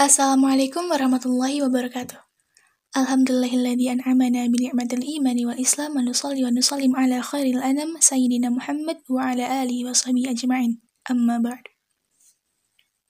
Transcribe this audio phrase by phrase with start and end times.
[0.00, 2.16] Assalamualaikum warahmatullahi wabarakatuh.
[2.96, 8.48] Alhamdulillahilladzi an'amana bi ni'matil imani wal islam wa nusalli wa nusallim ala khairil anam sayyidina
[8.48, 10.80] Muhammad wa ala alihi wa sahbihi ajma'in.
[11.04, 11.68] Amma ba'd.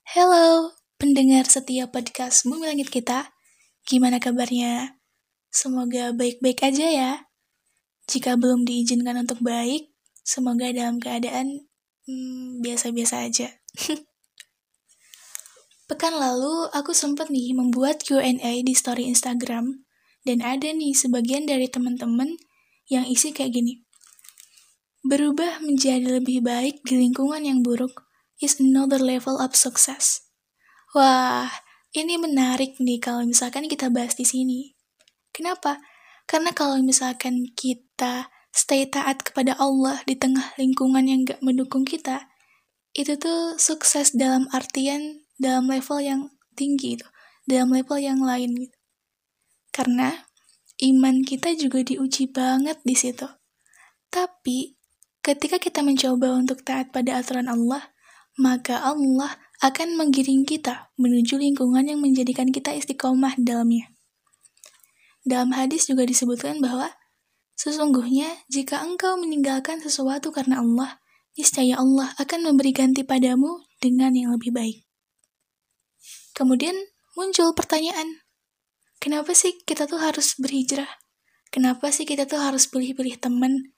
[0.03, 3.31] Hello, pendengar setia podcast Bumi Langit kita.
[3.87, 4.99] Gimana kabarnya?
[5.47, 7.11] Semoga baik-baik aja ya.
[8.11, 9.95] Jika belum diizinkan untuk baik,
[10.27, 11.71] semoga dalam keadaan
[12.03, 13.47] hmm, biasa-biasa aja.
[15.91, 19.83] Pekan lalu, aku sempat nih membuat Q&A di story Instagram,
[20.23, 22.39] dan ada nih sebagian dari teman-teman
[22.87, 23.83] yang isi kayak gini.
[25.03, 28.07] Berubah menjadi lebih baik di lingkungan yang buruk
[28.39, 30.31] is another level of success.
[30.95, 31.51] Wah,
[31.91, 34.71] ini menarik nih kalau misalkan kita bahas di sini.
[35.35, 35.75] Kenapa?
[36.23, 42.31] Karena kalau misalkan kita stay taat kepada Allah di tengah lingkungan yang gak mendukung kita,
[42.95, 46.21] itu tuh sukses dalam artian dalam level yang
[46.53, 47.07] tinggi itu,
[47.49, 48.77] dalam level yang lain gitu.
[49.73, 50.29] Karena
[50.85, 53.25] iman kita juga diuji banget di situ.
[54.13, 54.77] Tapi
[55.25, 57.89] ketika kita mencoba untuk taat pada aturan Allah,
[58.37, 63.89] maka Allah akan menggiring kita menuju lingkungan yang menjadikan kita istiqomah dalamnya.
[65.21, 66.89] Dalam hadis juga disebutkan bahwa
[67.53, 70.97] sesungguhnya jika engkau meninggalkan sesuatu karena Allah,
[71.37, 74.90] niscaya Allah akan memberi ganti padamu dengan yang lebih baik.
[76.41, 76.73] Kemudian
[77.13, 78.25] muncul pertanyaan,
[78.97, 80.89] kenapa sih kita tuh harus berhijrah?
[81.53, 83.77] Kenapa sih kita tuh harus pilih-pilih teman?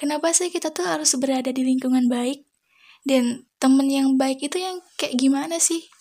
[0.00, 2.48] Kenapa sih kita tuh harus berada di lingkungan baik?
[3.04, 5.92] Dan temen yang baik itu yang kayak gimana sih?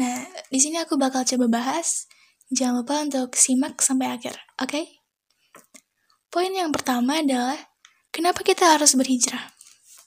[0.00, 2.08] Nah, di sini aku bakal coba bahas.
[2.48, 4.72] Jangan lupa untuk simak sampai akhir, oke?
[4.72, 5.04] Okay?
[6.32, 7.60] Poin yang pertama adalah,
[8.08, 9.52] kenapa kita harus berhijrah?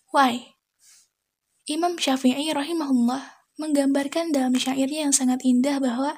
[0.09, 0.58] Why?
[1.70, 6.18] Imam Syafi'i rahimahullah menggambarkan dalam syairnya yang sangat indah bahwa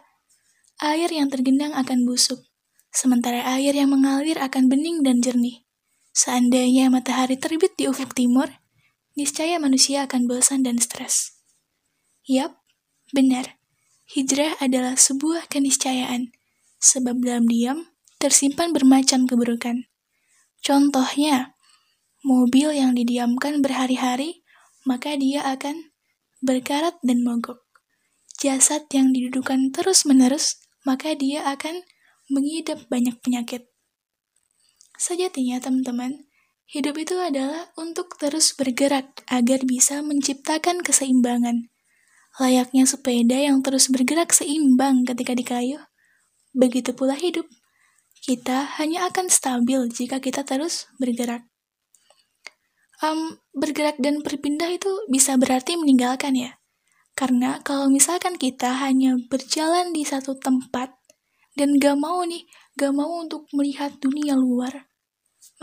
[0.80, 2.44] air yang tergenang akan busuk,
[2.92, 5.64] sementara air yang mengalir akan bening dan jernih.
[6.16, 8.48] Seandainya matahari terbit di ufuk timur,
[9.20, 11.44] niscaya manusia akan bosan dan stres.
[12.24, 12.56] Yap,
[13.12, 13.60] benar.
[14.06, 16.32] Hijrah adalah sebuah keniscayaan,
[16.80, 17.90] sebab dalam diam
[18.22, 19.92] tersimpan bermacam keburukan.
[20.64, 21.58] Contohnya,
[22.24, 24.46] mobil yang didiamkan berhari-hari,
[24.88, 25.95] maka dia akan
[26.46, 27.66] berkarat dan mogok.
[28.38, 31.82] Jasad yang didudukan terus-menerus, maka dia akan
[32.30, 33.66] mengidap banyak penyakit.
[34.96, 36.30] Sejatinya, teman-teman,
[36.70, 41.74] hidup itu adalah untuk terus bergerak agar bisa menciptakan keseimbangan.
[42.38, 45.82] Layaknya sepeda yang terus bergerak seimbang ketika dikayuh,
[46.54, 47.48] begitu pula hidup.
[48.22, 51.48] Kita hanya akan stabil jika kita terus bergerak
[53.04, 56.52] um, bergerak dan berpindah itu bisa berarti meninggalkan ya.
[57.16, 60.92] Karena kalau misalkan kita hanya berjalan di satu tempat
[61.56, 62.44] dan gak mau nih,
[62.76, 64.92] gak mau untuk melihat dunia luar,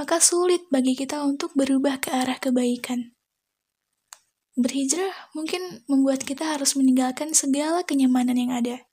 [0.00, 3.12] maka sulit bagi kita untuk berubah ke arah kebaikan.
[4.56, 8.84] Berhijrah mungkin membuat kita harus meninggalkan segala kenyamanan yang ada.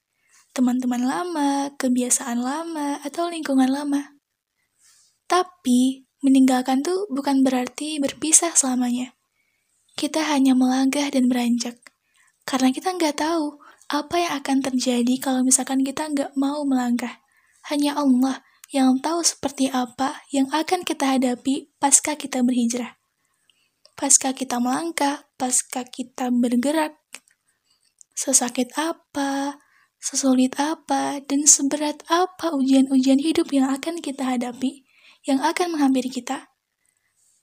[0.56, 4.20] Teman-teman lama, kebiasaan lama, atau lingkungan lama.
[5.30, 9.16] Tapi, Meninggalkan tuh bukan berarti berpisah selamanya.
[9.96, 11.80] Kita hanya melangkah dan beranjak.
[12.44, 13.60] Karena kita nggak tahu
[13.90, 17.24] apa yang akan terjadi kalau misalkan kita nggak mau melangkah.
[17.72, 23.02] Hanya Allah yang tahu seperti apa yang akan kita hadapi pasca kita berhijrah.
[23.98, 26.96] Pasca kita melangkah, pasca kita bergerak,
[28.16, 29.60] sesakit apa,
[30.00, 34.88] sesulit apa, dan seberat apa ujian-ujian hidup yang akan kita hadapi,
[35.30, 36.50] yang akan menghampiri kita.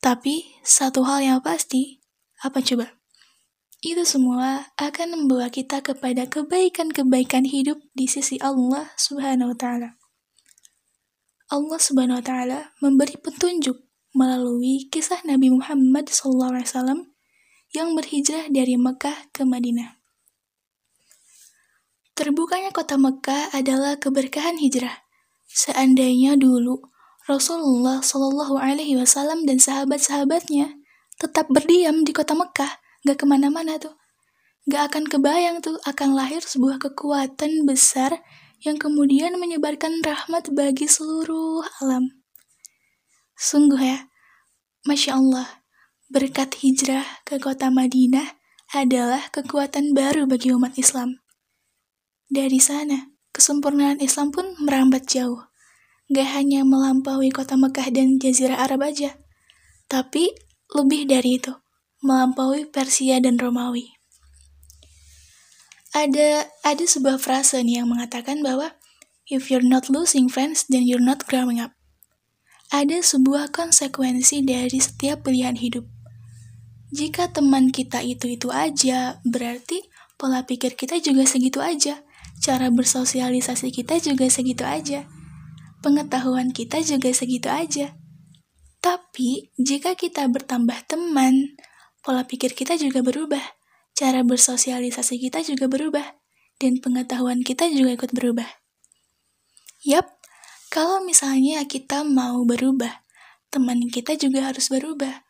[0.02, 2.02] Tapi, satu hal yang pasti,
[2.42, 2.98] apa coba?
[3.78, 9.88] Itu semua akan membawa kita kepada kebaikan-kebaikan hidup di sisi Allah Subhanahu wa taala.
[11.47, 13.78] Allah Subhanahu wa taala memberi petunjuk
[14.16, 17.14] melalui kisah Nabi Muhammad SAW
[17.70, 20.00] yang berhijrah dari Mekah ke Madinah.
[22.16, 25.04] Terbukanya kota Mekah adalah keberkahan hijrah.
[25.47, 26.96] Seandainya dulu
[27.27, 30.78] Rasulullah Shallallahu Alaihi Wasallam dan sahabat-sahabatnya
[31.19, 33.99] tetap berdiam di kota Mekah, gak ke mana-mana tuh.
[34.71, 38.23] Gak akan kebayang tuh akan lahir sebuah kekuatan besar
[38.63, 42.23] yang kemudian menyebarkan rahmat bagi seluruh alam.
[43.34, 44.07] Sungguh ya,
[44.87, 45.67] Masya Allah,
[46.07, 48.39] berkat hijrah ke kota Madinah
[48.71, 51.19] adalah kekuatan baru bagi umat Islam.
[52.31, 55.43] Dari sana, kesempurnaan Islam pun merambat jauh
[56.12, 59.18] gak hanya melampaui kota Mekah dan Jazirah Arab aja,
[59.91, 60.30] tapi
[60.74, 61.54] lebih dari itu,
[62.03, 63.97] melampaui Persia dan Romawi.
[65.97, 68.76] ada ada sebuah frase nih yang mengatakan bahwa
[69.32, 71.72] if you're not losing friends then you're not growing up.
[72.68, 75.88] Ada sebuah konsekuensi dari setiap pilihan hidup.
[76.92, 79.86] Jika teman kita itu-itu aja, berarti
[80.20, 82.03] pola pikir kita juga segitu aja.
[82.42, 85.08] Cara bersosialisasi kita juga segitu aja.
[85.84, 87.97] Pengetahuan kita juga segitu aja.
[88.81, 91.59] Tapi, jika kita bertambah teman,
[92.01, 93.43] pola pikir kita juga berubah.
[93.97, 96.17] Cara bersosialisasi kita juga berubah.
[96.57, 98.49] Dan pengetahuan kita juga ikut berubah.
[99.84, 100.09] Yap,
[100.73, 103.05] kalau misalnya kita mau berubah,
[103.53, 105.23] teman kita juga harus berubah.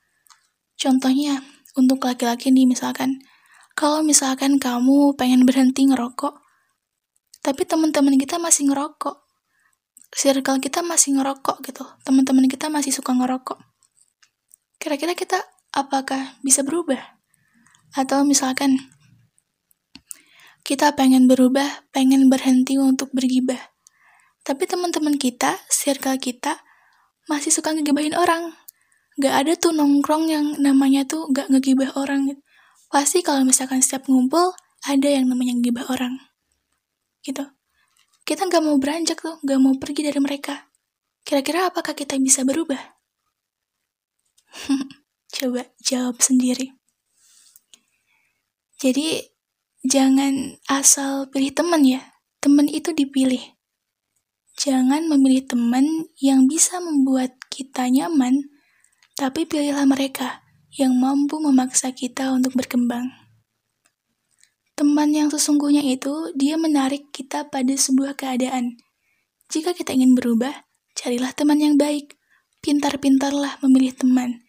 [0.79, 1.43] Contohnya,
[1.77, 3.21] untuk laki-laki nih misalkan,
[3.77, 6.41] kalau misalkan kamu pengen berhenti ngerokok,
[7.45, 9.26] tapi teman-teman kita masih ngerokok,
[10.13, 13.59] circle kita masih ngerokok gitu, teman-teman kita masih suka ngerokok.
[14.79, 15.41] Kira-kira kita
[15.73, 17.19] apakah bisa berubah?
[17.97, 18.77] Atau misalkan
[20.67, 23.77] kita pengen berubah, pengen berhenti untuk bergibah
[24.47, 26.63] tapi teman-teman kita, circle kita,
[27.27, 28.55] masih suka ngegibahin orang.
[29.19, 32.31] Gak ada tuh nongkrong yang namanya tuh gak ngegibah orang.
[32.87, 34.55] Pasti kalau misalkan setiap ngumpul,
[34.87, 36.23] ada yang namanya ngegibah orang.
[37.27, 37.43] Gitu.
[38.27, 40.67] Kita gak mau beranjak tuh, gak mau pergi dari mereka.
[41.23, 42.99] Kira-kira apakah kita bisa berubah?
[45.37, 46.75] Coba jawab sendiri.
[48.83, 49.23] Jadi,
[49.87, 52.03] jangan asal pilih teman ya.
[52.43, 53.57] Teman itu dipilih
[54.57, 58.49] Jangan memilih teman yang bisa membuat kita nyaman,
[59.13, 60.41] tapi pilihlah mereka
[60.81, 63.26] yang mampu memaksa kita untuk berkembang.
[64.77, 68.77] Teman yang sesungguhnya itu, dia menarik kita pada sebuah keadaan.
[69.49, 70.53] Jika kita ingin berubah,
[70.93, 72.21] carilah teman yang baik.
[72.61, 74.45] Pintar-pintarlah memilih teman.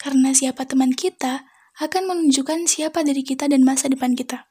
[0.00, 1.44] Karena siapa teman kita
[1.76, 4.48] akan menunjukkan siapa diri kita dan masa depan kita.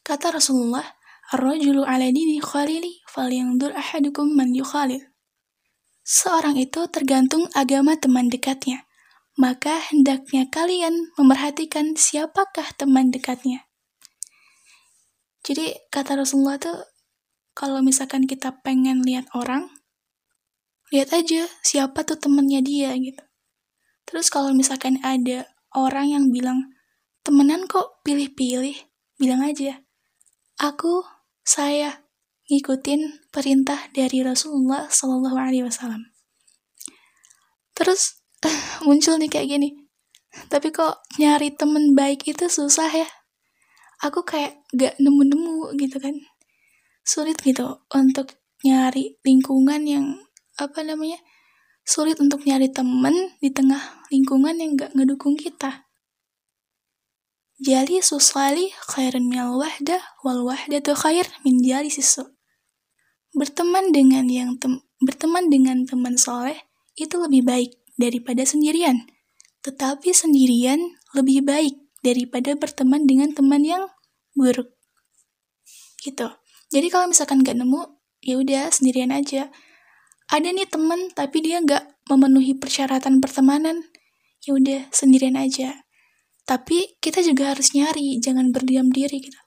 [0.00, 0.96] Kata Rasulullah,
[1.30, 4.98] Ar-rajulu ala dini khalili falyandur ahadukum man yukhalil.
[6.02, 8.82] Seorang itu tergantung agama teman dekatnya.
[9.38, 13.69] Maka hendaknya kalian memerhatikan siapakah teman dekatnya.
[15.40, 16.76] Jadi kata Rasulullah tuh
[17.56, 19.68] kalau misalkan kita pengen lihat orang,
[20.92, 23.22] lihat aja siapa tuh temennya dia gitu.
[24.08, 25.46] Terus kalau misalkan ada
[25.76, 26.72] orang yang bilang,
[27.22, 28.74] temenan kok pilih-pilih,
[29.20, 29.84] bilang aja,
[30.58, 31.04] aku
[31.46, 32.10] saya
[32.50, 36.10] ngikutin perintah dari Rasulullah Shallallahu Alaihi Wasallam.
[37.78, 38.18] Terus
[38.86, 39.68] muncul nih kayak gini,
[40.50, 43.08] tapi kok nyari temen baik itu susah ya?
[44.00, 46.16] Aku kayak gak nemu-nemu gitu kan,
[47.04, 50.06] sulit gitu untuk nyari lingkungan yang
[50.56, 51.20] apa namanya
[51.84, 55.90] sulit untuk nyari temen di tengah lingkungan yang gak ngedukung kita.
[57.60, 62.24] Jali susali khairun minal wahda wal wahdatu khair min jali sisu.
[63.36, 66.56] Berteman dengan yang tem berteman dengan teman soleh
[66.96, 67.70] itu lebih baik
[68.00, 69.04] daripada sendirian.
[69.60, 70.80] Tetapi sendirian
[71.12, 73.88] lebih baik daripada berteman dengan teman yang
[74.36, 74.72] buruk.
[76.00, 76.28] Gitu.
[76.70, 79.52] Jadi kalau misalkan gak nemu, ya udah sendirian aja.
[80.30, 83.84] Ada nih teman tapi dia gak memenuhi persyaratan pertemanan,
[84.42, 85.84] ya udah sendirian aja
[86.50, 89.38] tapi kita juga harus nyari, jangan berdiam diri gitu.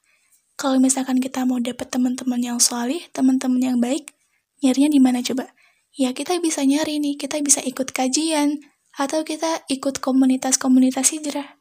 [0.55, 4.15] Kalau misalkan kita mau dapet teman-teman yang solih, teman-teman yang baik,
[4.63, 5.51] nyarinya di mana coba?
[5.99, 8.63] Ya kita bisa nyari nih, kita bisa ikut kajian,
[8.95, 11.59] atau kita ikut komunitas-komunitas hijrah.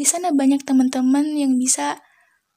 [0.00, 2.00] Di sana banyak teman-teman yang bisa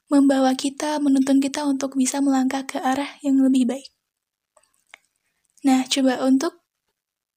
[0.07, 3.91] membawa kita, menuntun kita untuk bisa melangkah ke arah yang lebih baik.
[5.67, 6.63] Nah, coba untuk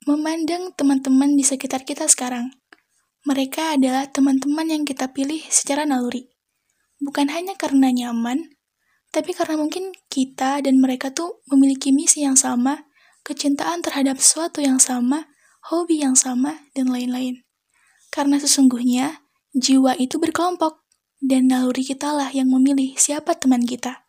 [0.07, 2.55] memandang teman-teman di sekitar kita sekarang.
[3.27, 6.31] Mereka adalah teman-teman yang kita pilih secara naluri.
[7.03, 8.55] Bukan hanya karena nyaman,
[9.11, 12.87] tapi karena mungkin kita dan mereka tuh memiliki misi yang sama,
[13.27, 15.27] kecintaan terhadap sesuatu yang sama,
[15.67, 17.43] hobi yang sama, dan lain-lain.
[18.15, 19.26] Karena sesungguhnya,
[19.57, 20.85] jiwa itu berkelompok,
[21.25, 24.05] dan naluri kita lah yang memilih siapa teman kita.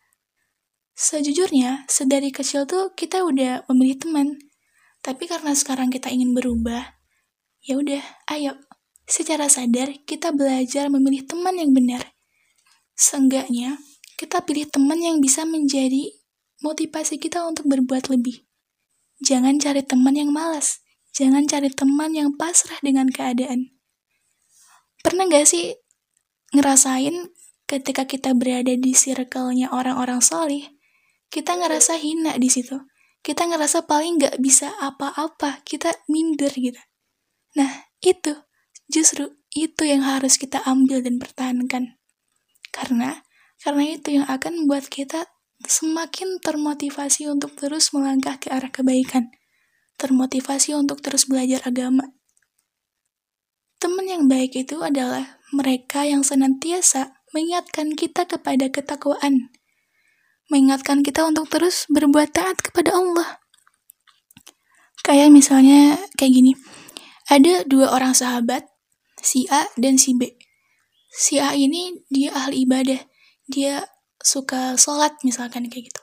[0.92, 4.28] Sejujurnya, sedari kecil tuh kita udah memilih teman,
[5.00, 7.00] tapi karena sekarang kita ingin berubah,
[7.64, 8.60] ya udah, ayo
[9.08, 12.12] secara sadar kita belajar memilih teman yang benar.
[12.98, 13.80] Seenggaknya,
[14.20, 16.12] kita pilih teman yang bisa menjadi
[16.60, 18.44] motivasi kita untuk berbuat lebih.
[19.24, 20.82] Jangan cari teman yang malas.
[21.14, 23.77] Jangan cari teman yang pasrah dengan keadaan.
[25.08, 25.72] Pernah gak sih
[26.52, 27.32] ngerasain
[27.64, 30.68] ketika kita berada di circle-nya orang-orang solih,
[31.32, 32.76] kita ngerasa hina di situ.
[33.24, 36.80] Kita ngerasa paling gak bisa apa-apa, kita minder gitu.
[37.56, 38.36] Nah, itu
[38.88, 42.00] Justru itu yang harus kita ambil dan pertahankan.
[42.72, 43.24] Karena
[43.58, 45.28] Karena itu yang akan membuat kita
[45.66, 49.34] semakin termotivasi untuk terus melangkah ke arah kebaikan.
[49.98, 52.06] Termotivasi untuk terus belajar agama.
[53.78, 59.54] Teman yang baik itu adalah mereka yang senantiasa mengingatkan kita kepada ketakwaan.
[60.50, 63.38] Mengingatkan kita untuk terus berbuat taat kepada Allah.
[65.06, 66.52] Kayak misalnya kayak gini.
[67.30, 68.66] Ada dua orang sahabat,
[69.22, 70.26] si A dan si B.
[71.14, 73.06] Si A ini dia ahli ibadah.
[73.46, 73.86] Dia
[74.24, 76.02] suka sholat misalkan kayak gitu.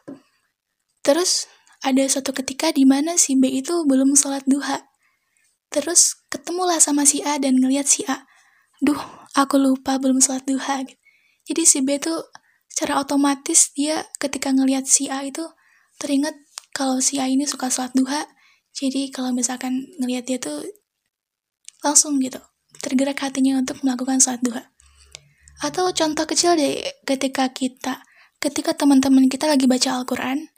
[1.02, 1.50] Terus
[1.84, 4.93] ada suatu ketika di mana si B itu belum sholat duha.
[5.74, 8.22] Terus ketemulah sama si A dan ngeliat si A.
[8.78, 8.98] Duh,
[9.34, 10.86] aku lupa belum sholat duha.
[11.50, 12.30] Jadi si B tuh
[12.70, 15.42] secara otomatis dia ketika ngeliat si A itu
[15.98, 16.38] teringat
[16.70, 18.26] kalau si A ini suka sholat duha
[18.74, 20.66] jadi kalau misalkan ngelihat dia tuh
[21.86, 22.42] langsung gitu
[22.82, 24.74] tergerak hatinya untuk melakukan sholat duha.
[25.62, 28.02] Atau contoh kecil deh ketika kita,
[28.42, 30.50] ketika teman-teman kita lagi baca Al-Quran,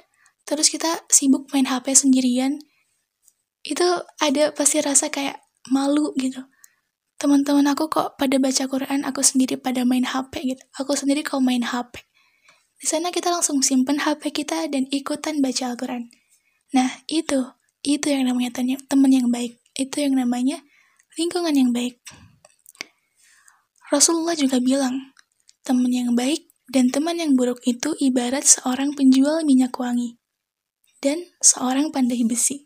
[0.48, 2.56] terus kita sibuk main HP sendirian,
[3.66, 3.86] itu
[4.22, 5.42] ada pasti rasa kayak
[5.74, 6.46] malu gitu.
[7.18, 10.62] Teman-teman aku kok pada baca Quran, aku sendiri pada main HP gitu.
[10.78, 12.06] Aku sendiri kok main HP.
[12.76, 16.12] Di sana kita langsung simpen HP kita dan ikutan baca Al-Quran.
[16.76, 17.40] Nah, itu
[17.82, 19.58] itu yang namanya teman yang baik.
[19.72, 20.60] Itu yang namanya
[21.16, 21.98] lingkungan yang baik.
[23.88, 25.16] Rasulullah juga bilang,
[25.64, 30.18] teman yang baik dan teman yang buruk itu ibarat seorang penjual minyak wangi
[31.00, 32.65] dan seorang pandai besi.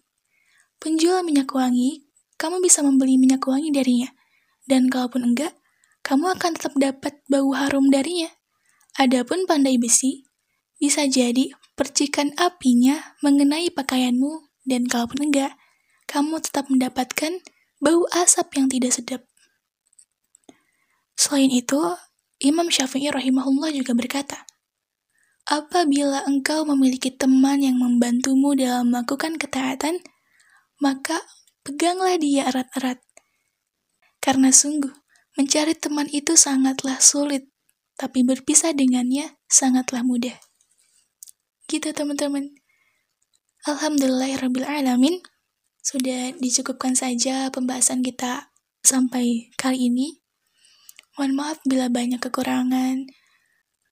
[0.81, 2.09] Penjual minyak wangi,
[2.41, 4.09] kamu bisa membeli minyak wangi darinya.
[4.65, 5.53] Dan kalaupun enggak,
[6.01, 8.33] kamu akan tetap dapat bau harum darinya.
[8.97, 10.25] Adapun pandai besi,
[10.81, 15.53] bisa jadi percikan apinya mengenai pakaianmu dan kalaupun enggak,
[16.09, 17.45] kamu tetap mendapatkan
[17.77, 19.23] bau asap yang tidak sedap.
[21.13, 21.77] Selain itu,
[22.41, 24.49] Imam Syafi'i rahimahullah juga berkata,
[25.45, 30.01] Apabila engkau memiliki teman yang membantumu dalam melakukan ketaatan,
[30.81, 31.21] maka
[31.63, 32.99] peganglah dia erat-erat.
[34.21, 34.93] Karena sungguh,
[35.37, 37.49] mencari teman itu sangatlah sulit,
[38.01, 40.37] tapi berpisah dengannya sangatlah mudah.
[41.69, 42.57] Gitu teman-teman.
[43.69, 45.21] Alhamdulillahirrabbilalamin
[45.81, 48.53] Sudah dicukupkan saja pembahasan kita
[48.85, 50.21] sampai kali ini.
[51.17, 53.09] Mohon maaf bila banyak kekurangan.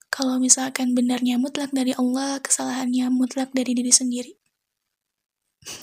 [0.08, 4.37] Kalau misalkan benarnya mutlak dari Allah, kesalahannya mutlak dari diri sendiri.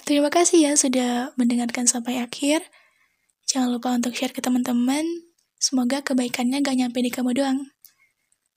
[0.05, 2.61] Terima kasih ya sudah mendengarkan sampai akhir.
[3.45, 5.05] Jangan lupa untuk share ke teman-teman.
[5.61, 7.59] Semoga kebaikannya gak nyampe di kamu doang.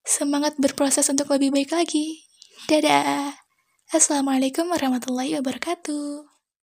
[0.04, 2.24] Semangat berproses untuk lebih baik lagi.
[2.68, 3.36] Dadah!
[3.88, 6.37] Assalamualaikum warahmatullahi wabarakatuh.